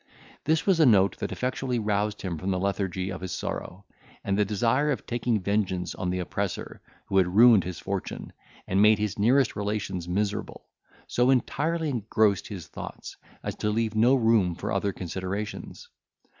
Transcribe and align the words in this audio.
This 0.45 0.65
was 0.65 0.79
a 0.79 0.85
note 0.87 1.19
that 1.19 1.31
effectually 1.31 1.77
roused 1.77 2.23
him 2.23 2.39
from 2.39 2.49
the 2.49 2.57
lethargy 2.59 3.11
of 3.11 3.21
his 3.21 3.33
sorrow; 3.33 3.85
and 4.23 4.35
the 4.35 4.43
desire 4.43 4.89
of 4.89 5.05
taking 5.05 5.39
vengeance 5.39 5.93
on 5.93 6.09
the 6.09 6.17
oppressor, 6.17 6.81
who 7.05 7.17
had 7.17 7.27
ruined 7.35 7.63
his 7.65 7.77
fortune, 7.77 8.33
and 8.65 8.81
made 8.81 8.97
his 8.97 9.19
nearest 9.19 9.55
relations 9.55 10.07
miserable, 10.09 10.65
so 11.05 11.29
entirely 11.29 11.87
engrossed 11.89 12.47
his 12.47 12.65
thoughts, 12.65 13.15
as 13.43 13.53
to 13.57 13.69
leave 13.69 13.93
no 13.93 14.15
room 14.15 14.55
for 14.55 14.71
other 14.71 14.91
considerations. 14.91 15.87